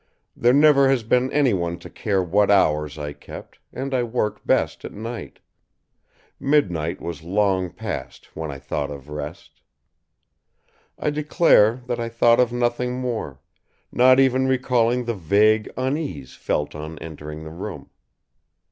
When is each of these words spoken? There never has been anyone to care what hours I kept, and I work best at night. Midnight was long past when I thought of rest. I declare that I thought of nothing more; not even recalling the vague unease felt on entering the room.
There 0.35 0.51
never 0.51 0.89
has 0.89 1.03
been 1.03 1.31
anyone 1.31 1.77
to 1.77 1.87
care 1.87 2.23
what 2.23 2.49
hours 2.49 2.97
I 2.97 3.13
kept, 3.13 3.59
and 3.71 3.93
I 3.93 4.01
work 4.01 4.43
best 4.47 4.83
at 4.83 4.93
night. 4.93 5.37
Midnight 6.39 6.99
was 6.99 7.21
long 7.21 7.69
past 7.69 8.35
when 8.35 8.49
I 8.49 8.57
thought 8.57 8.89
of 8.89 9.09
rest. 9.09 9.61
I 10.97 11.11
declare 11.11 11.83
that 11.85 11.99
I 11.99 12.09
thought 12.09 12.39
of 12.39 12.51
nothing 12.51 12.99
more; 12.99 13.41
not 13.91 14.19
even 14.19 14.47
recalling 14.47 15.05
the 15.05 15.13
vague 15.13 15.69
unease 15.77 16.33
felt 16.33 16.73
on 16.73 16.97
entering 16.97 17.43
the 17.43 17.51
room. 17.51 17.91